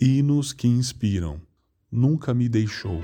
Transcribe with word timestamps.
Hinos 0.00 0.52
que 0.52 0.68
inspiram. 0.68 1.40
Nunca 1.90 2.32
me 2.32 2.48
deixou. 2.48 3.02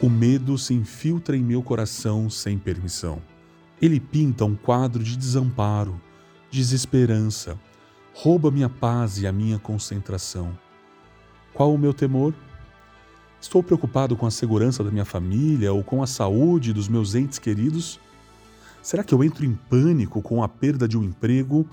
O 0.00 0.08
medo 0.08 0.56
se 0.56 0.72
infiltra 0.72 1.36
em 1.36 1.42
meu 1.42 1.62
coração 1.62 2.30
sem 2.30 2.58
permissão. 2.58 3.20
Ele 3.82 4.00
pinta 4.00 4.46
um 4.46 4.56
quadro 4.56 5.04
de 5.04 5.14
desamparo, 5.14 6.00
desesperança, 6.50 7.60
rouba 8.14 8.50
minha 8.50 8.70
paz 8.70 9.18
e 9.18 9.26
a 9.26 9.32
minha 9.32 9.58
concentração. 9.58 10.58
Qual 11.52 11.74
o 11.74 11.78
meu 11.78 11.92
temor? 11.92 12.32
Estou 13.38 13.62
preocupado 13.62 14.16
com 14.16 14.24
a 14.24 14.30
segurança 14.30 14.82
da 14.82 14.90
minha 14.90 15.04
família 15.04 15.70
ou 15.70 15.84
com 15.84 16.02
a 16.02 16.06
saúde 16.06 16.72
dos 16.72 16.88
meus 16.88 17.14
entes 17.14 17.38
queridos? 17.38 18.00
Será 18.82 19.04
que 19.04 19.14
eu 19.14 19.22
entro 19.22 19.44
em 19.44 19.54
pânico 19.54 20.20
com 20.20 20.42
a 20.42 20.48
perda 20.48 20.88
de 20.88 20.98
um 20.98 21.04
emprego 21.04 21.64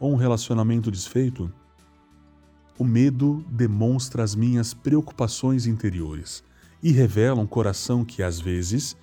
ou 0.00 0.12
um 0.12 0.16
relacionamento 0.16 0.90
desfeito? 0.90 1.52
O 2.78 2.84
medo 2.84 3.44
demonstra 3.50 4.24
as 4.24 4.34
minhas 4.34 4.72
preocupações 4.72 5.66
interiores 5.66 6.42
e 6.82 6.90
revela 6.90 7.42
um 7.42 7.46
coração 7.46 8.02
que, 8.02 8.22
às 8.22 8.40
vezes, 8.40 8.96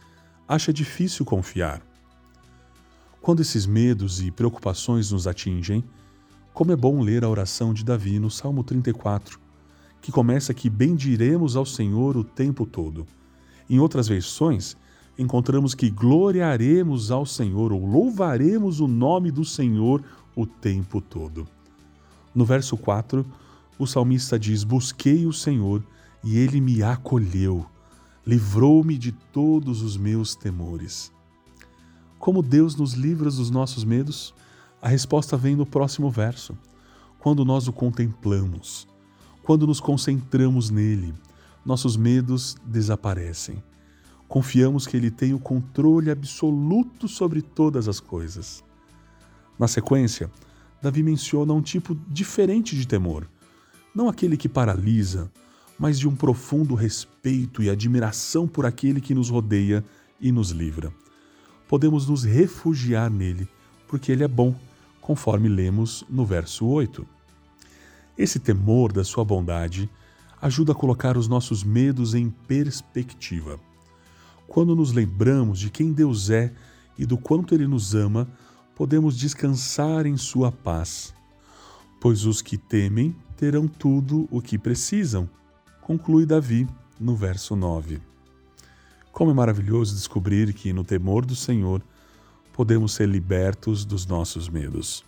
acha 0.48 0.74
difícil 0.74 1.24
confiar. 1.24 1.82
Quando 3.22 3.44
esses 3.44 3.68
medos 3.68 4.20
e 4.20 4.32
preocupações 4.32 5.12
nos 5.12 5.28
atingem, 5.28 5.84
como 6.54 6.72
é 6.72 6.76
bom 6.76 7.00
ler 7.00 7.24
a 7.24 7.30
oração 7.30 7.76
de 7.76 7.86
Davi 7.86 8.18
no 8.18 8.32
Salmo 8.32 8.64
34, 8.64 9.40
que 10.02 10.12
começa 10.12 10.52
que 10.52 10.68
bendiremos 10.68 11.56
ao 11.56 11.66
Senhor 11.66 12.18
o 12.18 12.24
tempo 12.24 12.66
todo. 12.66 13.06
Em 13.70 13.80
outras 13.80 14.08
versões, 14.08 14.76
encontramos 15.18 15.74
que 15.74 15.90
gloriaremos 15.90 17.12
ao 17.12 17.26
Senhor 17.26 17.72
ou 17.72 17.86
louvaremos 17.86 18.80
o 18.80 18.88
nome 18.88 19.32
do 19.32 19.46
Senhor 19.46 20.04
o 20.36 20.46
tempo 20.46 21.02
todo. 21.02 21.48
No 22.34 22.46
verso 22.46 22.78
4, 22.78 23.26
o 23.78 23.86
salmista 23.86 24.40
diz: 24.40 24.64
Busquei 24.64 25.26
o 25.26 25.34
Senhor 25.34 25.84
e 26.24 26.38
ele 26.38 26.62
me 26.62 26.82
acolheu, 26.84 27.66
livrou-me 28.26 28.98
de 28.98 29.12
todos 29.12 29.82
os 29.82 29.98
meus 29.98 30.36
temores. 30.36 31.12
Como 32.20 32.42
Deus 32.42 32.76
nos 32.76 32.94
livra 32.94 33.30
dos 33.30 33.50
nossos 33.50 33.84
medos? 33.84 34.34
A 34.82 34.88
resposta 34.88 35.36
vem 35.36 35.56
no 35.56 35.66
próximo 35.66 36.10
verso. 36.10 36.58
Quando 37.20 37.44
nós 37.44 37.68
o 37.68 37.74
contemplamos, 37.74 38.88
quando 39.44 39.68
nos 39.68 39.80
concentramos 39.80 40.70
nele, 40.70 41.14
nossos 41.66 41.98
medos 41.98 42.56
desaparecem. 42.66 43.62
Confiamos 44.32 44.88
que 44.88 44.96
ele 44.96 45.12
tem 45.12 45.34
o 45.34 45.40
controle 45.40 46.10
absoluto 46.10 47.06
sobre 47.06 47.42
todas 47.42 47.90
as 47.90 48.00
coisas. 48.00 48.64
Na 49.60 49.68
sequência, 49.68 50.32
Davi 50.82 51.04
menciona 51.04 51.52
um 51.52 51.62
tipo 51.62 51.94
diferente 52.08 52.74
de 52.74 52.88
temor, 52.88 53.28
não 53.94 54.08
aquele 54.08 54.38
que 54.38 54.48
paralisa, 54.48 55.30
mas 55.78 56.00
de 56.00 56.08
um 56.08 56.16
profundo 56.16 56.76
respeito 56.76 57.62
e 57.62 57.70
admiração 57.70 58.48
por 58.48 58.66
aquele 58.66 59.02
que 59.02 59.14
nos 59.14 59.30
rodeia 59.30 59.84
e 60.18 60.32
nos 60.32 60.52
livra. 60.52 60.94
Podemos 61.68 62.08
nos 62.08 62.24
refugiar 62.24 63.12
nele, 63.12 63.50
porque 63.86 64.14
ele 64.14 64.24
é 64.24 64.30
bom, 64.30 64.56
conforme 65.02 65.50
lemos 65.50 66.06
no 66.10 66.26
verso 66.26 66.66
8. 66.66 67.06
Esse 68.18 68.40
temor 68.40 68.94
da 68.94 69.04
sua 69.04 69.26
bondade 69.26 69.90
ajuda 70.42 70.72
a 70.72 70.76
colocar 70.76 71.18
os 71.18 71.28
nossos 71.28 71.66
medos 71.66 72.16
em 72.16 72.30
perspectiva. 72.30 73.60
Quando 74.52 74.76
nos 74.76 74.92
lembramos 74.92 75.60
de 75.60 75.70
quem 75.70 75.94
Deus 75.94 76.30
é 76.30 76.52
e 77.00 77.06
do 77.06 77.18
quanto 77.18 77.56
Ele 77.56 77.66
nos 77.66 77.96
ama, 77.96 78.28
podemos 78.76 79.18
descansar 79.18 80.06
em 80.06 80.18
Sua 80.18 80.52
paz. 80.52 81.14
Pois 82.02 82.26
os 82.26 82.42
que 82.42 82.58
temem 82.58 83.16
terão 83.38 83.66
tudo 83.66 84.28
o 84.30 84.42
que 84.42 84.58
precisam 84.58 85.30
conclui 85.80 86.26
Davi 86.26 86.68
no 87.00 87.16
verso 87.16 87.56
9. 87.56 88.02
Como 89.14 89.32
é 89.32 89.34
maravilhoso 89.34 89.96
descobrir 89.96 90.54
que 90.54 90.74
no 90.74 90.84
temor 90.84 91.26
do 91.26 91.34
Senhor 91.34 91.82
podemos 92.52 92.92
ser 92.92 93.08
libertos 93.08 93.86
dos 93.86 94.06
nossos 94.06 94.50
medos. 94.50 95.06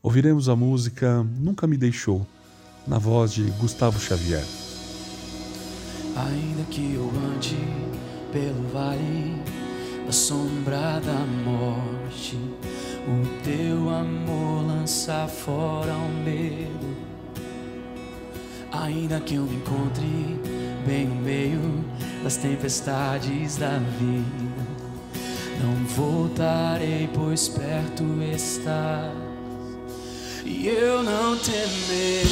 Ouviremos 0.00 0.48
a 0.48 0.54
música 0.54 1.24
Nunca 1.24 1.66
Me 1.66 1.76
Deixou, 1.76 2.24
na 2.86 2.98
voz 2.98 3.32
de 3.32 3.42
Gustavo 3.58 3.98
Xavier. 3.98 4.44
Ainda 6.14 6.62
que 6.70 6.94
eu 6.94 7.10
ande 7.34 7.56
pelo 8.32 8.68
vale 8.72 9.42
da 10.04 10.12
sombra 10.12 11.00
da 11.00 11.26
morte, 11.44 12.36
o 13.06 13.42
teu 13.42 13.90
amor 13.90 14.66
lança 14.66 15.26
fora 15.26 15.92
o 15.94 16.08
medo. 16.24 16.96
Ainda 18.72 19.20
que 19.20 19.34
eu 19.34 19.42
me 19.42 19.56
encontre 19.56 20.38
bem 20.86 21.06
no 21.06 21.16
meio 21.16 21.84
das 22.22 22.36
tempestades 22.36 23.56
da 23.56 23.78
vida, 23.98 24.68
não 25.62 25.74
voltarei, 25.86 27.08
pois 27.12 27.48
perto 27.48 28.04
estás, 28.22 29.12
e 30.44 30.68
eu 30.68 31.02
não 31.02 31.36
temerei. 31.36 32.27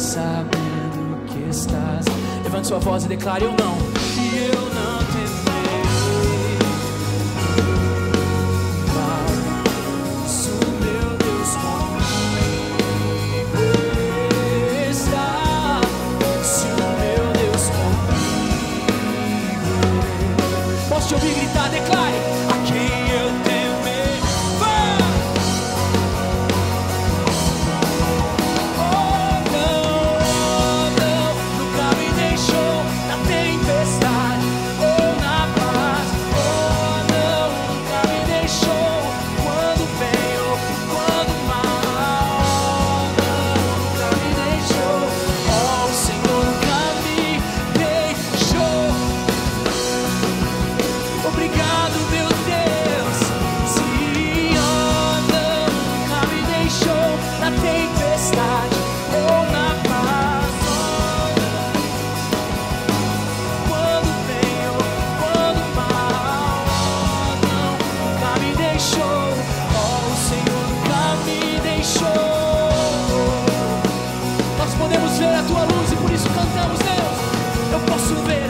Sabendo 0.00 1.24
que 1.26 1.48
estás. 1.48 2.04
Levante 2.42 2.66
sua 2.68 2.78
voz 2.78 3.04
e 3.04 3.08
declare: 3.08 3.44
Eu 3.44 3.52
não. 3.52 3.76
eu 4.34 4.62
não. 4.74 4.98
Mas 8.96 10.46
o 10.46 10.50
meu 10.82 11.08
Deus 11.18 11.50
comigo 11.62 12.40
está. 14.90 15.80
Se 16.42 16.66
o 16.66 16.68
meu 16.98 17.24
Deus 17.40 17.64
comigo. 17.76 18.08
Posso 20.88 21.08
te 21.08 21.14
ouvir 21.14 21.34
gritar? 21.34 21.68
Declare. 21.70 22.39
chover. 78.10 78.49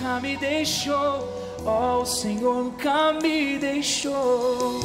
nunca 0.00 0.20
me 0.20 0.36
deixou. 0.36 1.28
Oh, 1.64 2.00
o 2.00 2.06
Senhor 2.06 2.64
nunca 2.64 3.12
me 3.12 3.58
deixou. 3.58 4.80